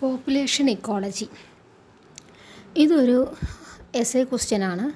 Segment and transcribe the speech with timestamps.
[0.00, 1.26] Population ecology
[2.82, 3.18] ഇതൊരു
[4.00, 4.86] S A ക്വസ്റ്റ്യനാണ്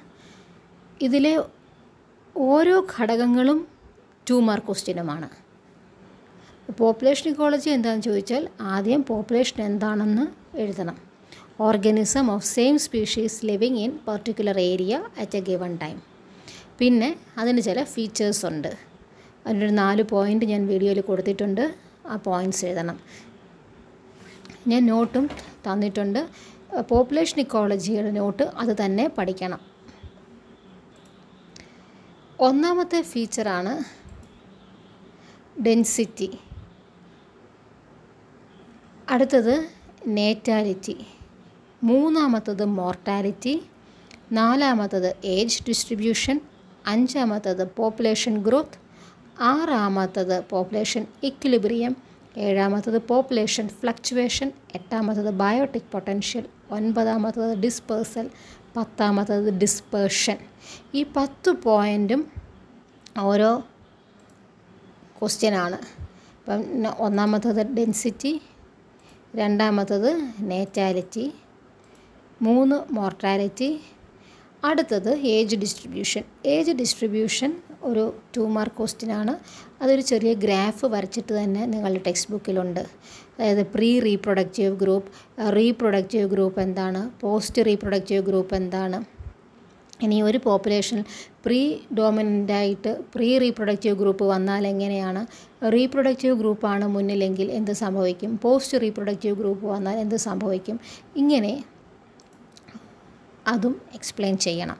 [1.05, 1.33] ഇതിലെ
[2.35, 3.59] ഓരോ ഘടകങ്ങളും
[4.29, 5.27] ടു മാർക്ക് ക്വസ്റ്റ്യനുമാണ്
[6.79, 10.25] പോപ്പുലേഷൻ ഇക്കോളജി എന്താണെന്ന് ചോദിച്ചാൽ ആദ്യം പോപ്പുലേഷൻ എന്താണെന്ന്
[10.63, 10.97] എഴുതണം.
[11.67, 14.93] Organism of same species living in particular area
[15.23, 15.97] at a given time
[16.79, 17.09] പിന്നെ
[17.41, 18.71] അതിന് ചില ഫീച്ചേഴ്സ് ഉണ്ട്.
[19.45, 21.63] അതിനൊരു നാല് പോയിന്റ് ഞാൻ വീഡിയോയിൽ കൊടുത്തിട്ടുണ്ട്.
[22.11, 22.97] ആ പോയിന്റ്സ് എഴുതണം.
[24.67, 25.29] ഞാൻ നോട്ടും
[25.67, 26.27] തന്നിട്ടുണ്ട്.
[26.89, 29.59] പോപ്പുലേഷൻ ഇക്കോളജിയുടെ നോട്ട് അത് തന്നെ പഠിക്കണം.
[32.39, 33.73] ഒന്നാമത്തെ ഫീച്ചറാണ്
[35.61, 36.39] ഡെൻസിറ്റി.
[39.09, 39.69] അടുത്തത്
[40.07, 41.05] നേറ്റാലിറ്റി.
[41.83, 43.63] മൂന്നാമത്തത് മോർട്ടാലിറ്റി.
[44.31, 46.39] നാലാമത്തത് ഏജ് ഡിസ്ട്രിബ്യൂഷൻ.
[46.85, 48.79] അഞ്ചാമത്തത് പോപ്പുലേഷൻ ഗ്രോത്ത്.
[49.39, 52.14] ആറാമത്തത് പോപ്പുലേഷൻ ഇക്വിലിബ്രിയം.
[52.37, 58.29] ഏഴാമത്തത് പോപ്പുലേഷൻ ഫ്ലക്ച്വേഷൻ എട്ടാമത്തത് ബയോട്ടിക് പൊട്ടൻഷ്യൽ ഒൻപതാമത്തത് ഡിസ്പേഴ്സൽ
[58.77, 60.37] പത്താമത്തത് ഡിസ്പേർഷൻ.
[60.95, 62.31] ഈ പത്ത് പോയിന്റും
[63.19, 63.63] ഓരോ
[65.19, 65.77] ക്വസ്റ്റ്യനാണ്.
[66.39, 66.63] ഇപ്പം
[66.99, 68.41] ഒന്നാമത്തത് ഡെൻസിറ്റി
[69.35, 70.09] രണ്ടാമത്തത്
[70.39, 71.33] നേറ്റാലിറ്റി
[72.41, 73.81] മൂന്ന് മോർട്ടാലിറ്റി
[74.69, 76.23] അടുത്തത് ഏജ് ഡിസ്ട്രിബ്യൂഷൻ.
[76.45, 77.51] ഏജ് ഡിസ്ട്രിബ്യൂഷൻ
[77.83, 78.03] ഒരു
[78.37, 79.33] ടു മാർക്ക് ക്വസ്റ്റ്യനാണ്
[79.83, 82.83] അതൊരു ചെറിയ ഗ്രാഫ് വരച്ചിട്ട് തന്നെ നിങ്ങളുടെ ടെക്സ്റ്റ് ബുക്കിലുണ്ട്.
[83.35, 85.09] അതായത് pre reproductive group
[85.57, 88.99] reproductive group എന്താണ് പോസ്റ്റ് റീപ്രൊഡക്റ്റീവ് ഗ്രൂപ്പ് എന്താണ്.
[90.05, 90.99] ഇനി ഒരു പോപ്പുലേഷൻ
[91.45, 91.59] പ്രീ
[91.97, 95.21] ഡോമിനന്റായിട്ട് പ്രീ റീപ്രൊഡക്റ്റീവ് ഗ്രൂപ്പ് വന്നാൽ എങ്ങനെയാണ്
[95.73, 100.79] റീപ്രൊഡക്റ്റീവ് ഗ്രൂപ്പാണ് മുന്നിലെങ്കിൽ എന്ത് സംഭവിക്കും പോസ്റ്റ് റീപ്രൊഡക്റ്റീവ് ഗ്രൂപ്പ് വന്നാൽ എന്ത് സംഭവിക്കും.
[101.15, 101.53] ഇങ്ങനെ
[103.47, 104.77] അതും എക്സ്പ്ലെയിൻ ചെയ്യണം.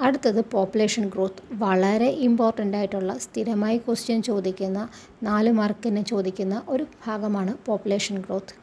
[0.00, 4.88] അടുത്തത് പോപ്പുലേഷൻ ഗ്രോത്ത് വളരെ ഇമ്പോർട്ടന്റ് ആയിട്ടുള്ള സ്ഥിരമായി ക്വസ്റ്റ്യൻ ചോദിക്കുന്ന
[5.22, 8.54] നാല് മാർക്കിന് ചോദിക്കുന്ന ഒരു ഭാഗമാണ് പോപ്പുലേഷൻ ഗ്രോത്ത്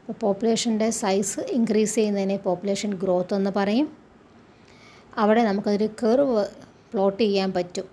[0.00, 3.96] അപ്പോൾ പോപ്പുലേഷന്റെ സൈസ് ഇൻക്രീസ് ചെയ്യുന്നതിനെ പോപ്പുലേഷൻ ഗ്രോത്ത് എന്ന് പറയും.
[5.16, 6.46] അവിടെ നമുക്കതൊരു കർവ്
[6.92, 7.84] പ്ലോട്ട് ചെയ്യാൻ പറ്റും.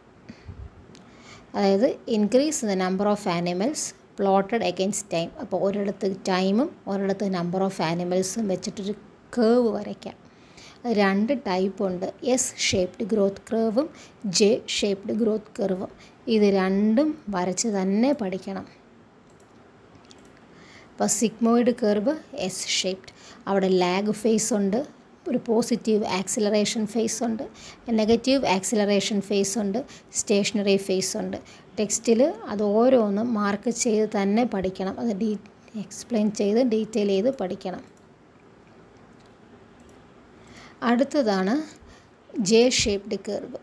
[1.56, 7.82] അതായത് increase the number of animals plotted against time അപ്പോൾ ഒരിടത്ത് ടൈമും ഒരിടത്ത് നമ്പർ ഓഫ്
[7.82, 8.94] ആനിമൽസും വെച്ചിട്ടൊരു
[9.38, 10.25] കേവ് വരയ്ക്കാം.
[10.94, 12.14] രണ്ട് ടൈപ്പ് ഉണ്ട്.
[12.24, 13.90] എസ് ഷേപ്ഡ് ഗ്രോത്ത് കർവും
[14.26, 15.90] ജെ ഷേപ്ഡ് ഗ്രോത്ത് കർവും
[16.28, 18.68] ഇത് രണ്ടും വരച്ച് തന്നെ പഠിക്കണം.
[20.92, 23.14] ഇപ്പോൾ സിഗ്മോയിഡ് കർവ് എസ് ഷേപ്ഡ്
[23.48, 24.88] അവിടെ ലാഗ് ഫേസ് ഉണ്ട്.
[25.30, 27.44] ഒരു പോസിറ്റീവ് ആക്സിലറേഷൻ ഫേസ് ഉണ്ട്.
[27.90, 29.86] നെഗറ്റീവ് ആക്സിലറേഷൻ ഫേസ് ഉണ്ട്.
[30.14, 31.38] സ്റ്റേഷനറി ഫേസ് ഉണ്ട്.
[31.80, 35.00] ടെക്സ്റ്റിൽ അത് ഓരോന്നും മാർക്ക് ചെയ്ത് തന്നെ പഠിക്കണം.
[35.00, 35.36] അത് ഡീ
[35.76, 37.95] എക്സ്പ്ലെയിൻ ചെയ്ത് ഡീറ്റെയിൽ ചെയ്ത് പഠിക്കണം.
[40.84, 41.86] അടുത്തതാണ്
[42.40, 43.58] ജെ ഷേപ്ഡ് കർവ്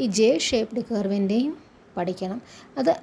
[0.00, 1.58] ഈ ജെ ഷേപ്ഡ് കർവിന്റെയും
[1.96, 2.42] പഠിക്കണം.
[2.78, 2.96] അത്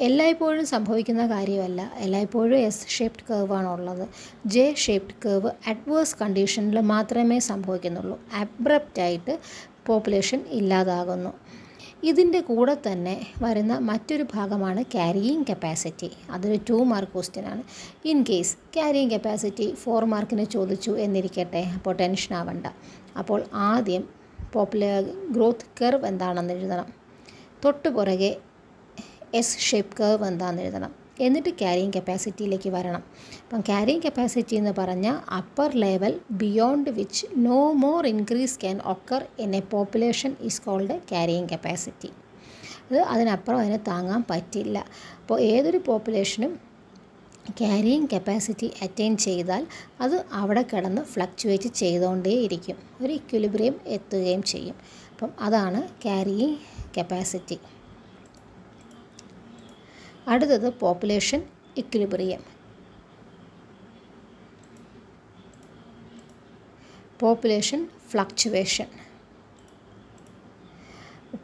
[0.00, 1.92] എല്ലായ്പ്പോഴും സംഭവിക്കുന്ന കാര്യമല്ല.
[1.96, 4.08] എല്ലായ്പ്പോഴും എസ് ഷേപ്ഡ് കർവാണ് ഉള്ളത്
[4.46, 8.20] ജെ ഷേപ്ഡ് കർവ് അഡ്വേഴ്സ് കണ്ടീഷനിൽ മാത്രമേ സംഭവിക്കുന്നുള്ളൂ.
[8.34, 9.38] അബ്രപ്റ്റായിട്ട്
[9.86, 11.32] പോപ്പുലേഷൻ ഇല്ലാതാകുന്നു.
[12.08, 17.62] ഇതിന്റെ കൂടെ തന്നെ വരുന്ന മറ്റൊരു ഭാഗമാണ് ക്യാരിയിങ് കപ്പാസിറ്റി അതൊരു ടു മാർക്ക് ക്വസ്റ്റ്യനാണ്
[18.04, 22.66] in case carrying capacity four മാർക്കിന് ചോദിച്ചു എന്നിരിക്കട്ടെ അപ്പോൾ ടെൻഷൻ ആവണ്ട.
[23.18, 24.04] അപ്പോൾ ആദ്യം
[24.52, 26.88] പോപ്പുലർ ഗ്രോത്ത് കർവ് എന്താണെന്ന് എഴുതണം.
[27.64, 28.32] തൊട്ടു പുറകെ
[29.34, 30.92] എസ് ഷേപ്പ് കർവ് എന്താണെന്ന് എഴുതണം.
[31.20, 33.02] എന്നിട്ട് ക്യാരിയിങ് കപ്പാസിറ്റിയിലേക്ക് വരണം.
[33.42, 39.56] അപ്പം ക്യാരിയിങ് കപ്പാസിറ്റി എന്ന് പറഞ്ഞാൽ upper level beyond which no more increase can occur in
[39.56, 42.10] a population is called carrying capacity
[42.90, 44.78] അത് അതിനപ്പുറം അതിനെ താങ്ങാൻ പറ്റില്ല.
[45.20, 46.52] അപ്പോൾ ഏതൊരു പോപ്പുലേഷനും
[47.58, 49.62] ക്യാരിയിങ് കപ്പാസിറ്റി അറ്റൈൻ ചെയ്താൽ
[50.00, 54.76] അത് അവിടെ കിടന്ന് ഫ്ലക്ച്വേറ്റ് ചെയ്തുകൊണ്ടേയിരിക്കും ഒരു ഇക്വിലിബ്രിയം എത്തുകയും ചെയ്യും.
[55.12, 56.56] അപ്പം അതാണ് ക്യാരിയിങ്
[56.98, 57.58] കപ്പാസിറ്റി
[60.28, 61.42] അടുത്തത് population
[61.76, 62.42] equilibrium.
[67.20, 68.86] Population fluctuation.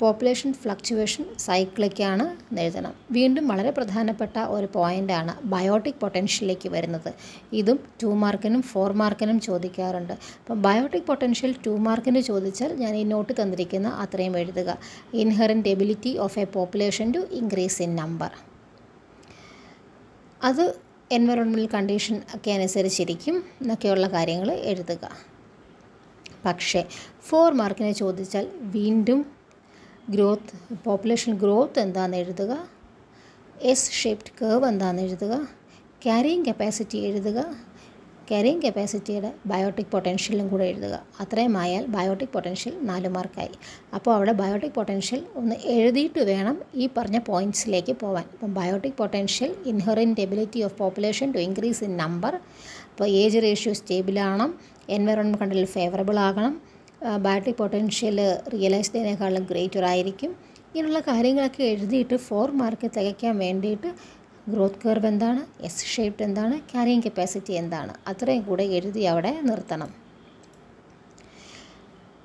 [0.01, 7.15] Population fluctuation സൈക്ലിക്കാണ് എഴുതണം വീണ്ടും വളരെ പ്രധാനപ്പെട്ട ഒരു പോയിന്റാണ് ബയോട്ടിക് പൊട്ടൻഷ്യലിലേക്ക് വരുന്നത്.
[7.53, 10.13] ഇതും ടു മാർക്കിനും ഫോർ മാർക്കിനും ചോദിക്കാറുണ്ട്.
[10.13, 14.79] അപ്പം ബയോട്ടിക് പൊട്ടൻഷ്യൽ ടു മാർക്കിന് ചോദിച്ചാൽ ഞാൻ ഈ നോട്ട് തന്നിരിക്കുന്ന അത്രയും എഴുതുക.
[15.15, 18.56] Inherent ability of a population to increase in number.
[20.47, 20.65] അത്
[21.13, 25.05] എൻവറോൺമെന്റൽ കണ്ടീഷൻ ഒക്കെ അനുസരിച്ചിരിക്കും എന്നൊക്കെയുള്ള കാര്യങ്ങൾ എഴുതുക.
[26.45, 26.81] പക്ഷേ
[27.21, 28.47] ഫോർ മാർക്കിനെ ചോദിച്ചാൽ
[28.77, 29.21] വീണ്ടും
[30.11, 32.53] ഗ്രോത്ത് പോപ്പുലേഷൻ ഗ്രോത്ത് എന്താണെന്ന് എഴുതുക?
[33.63, 35.35] എസ് ഷേപ്ഡ് കേവ് എന്താണെന്ന് എഴുതുക?
[36.05, 37.39] ക്യാരിയിങ് കപ്പാസിറ്റി എഴുതുക?
[38.31, 40.95] ക്യാരിങ് കപ്പാസിറ്റിയുടെ ബയോട്ടിക് പൊട്ടൻഷ്യലും കൂടെ എഴുതുക.
[41.21, 43.55] അത്രയും ആയാൽ ബയോട്ടിക് പൊട്ടൻഷ്യൽ നാല് മാർക്കായി
[43.95, 50.21] അപ്പോൾ അവിടെ ബയോട്ടിക് പൊട്ടൻഷ്യൽ ഒന്ന് എഴുതിയിട്ട് വേണം ഈ പറഞ്ഞ പോയിന്റ്സിലേക്ക് പോകാൻ അപ്പം biotic potential inherent
[50.21, 52.35] ability of population to increase in number
[52.91, 54.51] അപ്പോൾ ഏജ് റേഷ്യോ സ്റ്റേബിളാകണം
[54.89, 56.53] എൻവയറോൺമെന്റ് കണ്ടിൽ ഫേവറബിൾ ആകണം.
[57.25, 58.19] ബയോട്ടിക് പൊട്ടൻഷ്യൽ
[58.55, 60.31] റിയലൈസ്ഡിനേക്കാളും ഗ്രേറ്റർ ആയിരിക്കും.
[60.69, 63.89] ഇങ്ങനെയുള്ള കാര്യങ്ങളൊക്കെ എഴുതിയിട്ട് ഫോർ മാർക്ക് തികയ്ക്കാൻ വേണ്ടിയിട്ട്
[64.49, 65.41] ഗ്രോത്ത് കർവ് എന്താണ്?
[65.63, 66.61] എസ് ഷേപ്ഡ് എന്താണ്?
[66.61, 67.95] ക്യാരിയിങ് കപ്പാസിറ്റി എന്താണ്?
[68.09, 69.91] അത്രയും കൂടെ എഴുതി അവിടെ നിർത്തണം.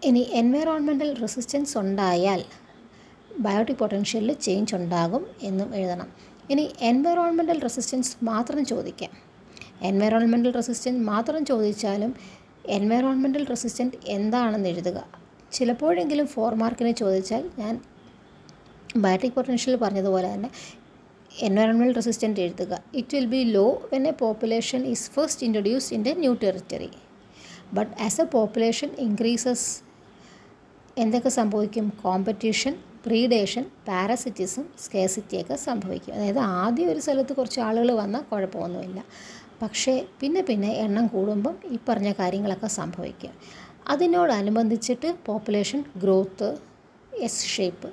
[0.03, 2.43] ഇനി എൻവയറോൺമെന്റൽ റെസിസ്റ്റൻസ് ഉണ്ടായാൽ
[3.39, 6.09] ബയോട്ടിക് പൊട്ടൻഷ്യലിൽ ചേഞ്ച് ഉണ്ടാകും എന്നും എഴുതണം.
[6.49, 9.11] ഇനി എൻവയറോൺമെന്റൽ റെസിസ്റ്റൻസ് മാത്രം ചോദിക്കാം.
[9.81, 12.15] എൻവയറോൺമെന്റൽ റെസിസ്റ്റൻസ് മാത്രം ചോദിച്ചാലും
[12.77, 14.99] എൻവയറോൺമെന്റൽ റെസിസ്റ്റന്റ് എന്താണെന്ന് എഴുതുക.
[15.53, 17.81] ചിലപ്പോഴെങ്കിലും ഫോർ മാർക്കിനെ ചോദിച്ചാൽ ഞാൻ
[18.97, 20.49] ബയോട്ടിക് പൊട്ടൻഷ്യൽ പറഞ്ഞതുപോലെ തന്നെ
[21.39, 22.83] എൻവയറോൺമെന്റൽ റെസിസ്റ്റന്റ് എഴുതുക.
[22.95, 26.89] It will be low when a population is first introduced in a new territory
[27.73, 29.83] but as a population increases
[30.97, 31.93] എന്തൊക്കെ സംഭവിക്കും?
[32.03, 32.73] കോമ്പറ്റീഷൻ
[33.05, 36.13] പ്രീഡേഷൻ പാരസിറ്റിസം സ്കേസിറ്റിയൊക്കെ സംഭവിക്കും.
[36.13, 39.03] അതായത് ആദ്യം ഒരു സ്ഥലത്ത് കുറച്ച് ആളുകൾ വന്നാൽ കുഴപ്പമൊന്നുമില്ല.
[39.61, 43.31] പക്ഷേ പിന്നെ പിന്നെ എണ്ണം കൂടുമ്പം ഈ പറഞ്ഞ കാര്യങ്ങളൊക്കെ സംഭവിക്കും.
[43.87, 46.57] അതിനോടനുബന്ധിച്ചിട്ട് population growth
[47.13, 47.89] S shape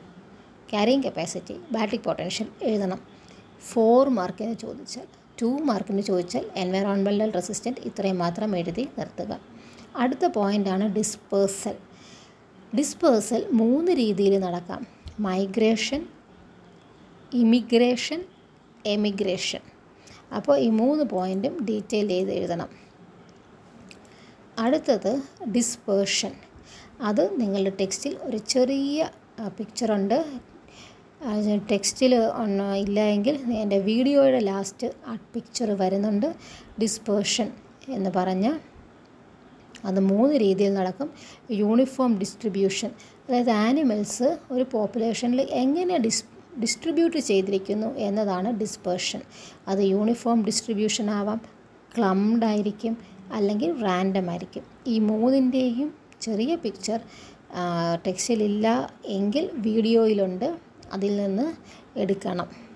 [0.72, 3.17] carrying capacity biotic potential എഴുതണം.
[3.60, 5.06] ഫോർ മാർക്കിന് ചോദിച്ചാൽ
[5.42, 9.40] ടു മാർക്കിന് ചോദിച്ചാൽ എൻവയറോൺമെന്റൽ റെസിസ്റ്റന്റ് ഇത്രയും മാത്രം എഴുതി നിർത്തുക.
[9.96, 11.76] അടുത്ത പോയിന്റാണ് ഡിസ്പേഴ്സൽ.
[12.78, 14.86] ഡിസ്പേഴ്സൽ മൂന്ന് രീതിയിൽ നടക്കാം.
[15.20, 16.08] Migration
[17.34, 18.24] immigration
[18.86, 19.60] emigration.
[20.36, 22.70] അപ്പോൾ ഈ മൂന്ന് പോയിന്റും ഡീറ്റെയിൽ ചെയ്ത് എഴുതണം.
[24.58, 25.22] അടുത്തത്
[25.52, 26.32] ഡിസ്പേർഷൻ.
[27.00, 29.10] അത് നിങ്ങളുടെ ടെക്സ്റ്റിൽ ഒരു ചെറിയ
[29.58, 30.18] പിക്ചറുണ്ട്
[31.70, 32.12] ടെക്സ്റ്റിൽ
[32.84, 36.34] ഇല്ല എങ്കിൽ എന്റെ വീഡിയോയുടെ ലാസ്റ്റ് ആ പിക്ചർ വരുന്നുണ്ട്.
[36.82, 37.48] ഡിസ്പേർഷൻ
[37.88, 38.52] എന്ന് പറഞ്ഞ്
[39.84, 41.08] അത് മൂന്ന് രീതിയിൽ നടക്കും.
[41.50, 42.90] Uniform distribution.
[43.26, 46.24] അതായത് ആനിമൽസ് ഒരു പോപ്പുലേഷനിൽ എങ്ങനെ ഡിസ്
[46.62, 49.20] ഡിസ്ട്രിബ്യൂട്ട് ചെയ്തിരിക്കുന്നു എന്നതാണ് ഡിസ്പേർഷൻ.
[49.68, 51.40] അത് യൂണിഫോം ഡിസ്ട്രിബ്യൂഷൻ ആവാം
[51.96, 52.96] ക്ലംഡ് ആയിരിക്കും
[53.32, 54.64] അല്ലെങ്കിൽ റാൻഡം ആയിരിക്കും.
[54.86, 57.00] ഈ മൂന്നിന്റെയും ചെറിയ പിക്ചർ
[58.06, 58.66] ടെക്സ്റ്റിലില്ല
[59.18, 60.67] എങ്കിൽ വീഡിയോയിലുണ്ട്.
[60.92, 61.46] അതിൽ നിന്ന്
[61.98, 62.67] എടുക്കണം.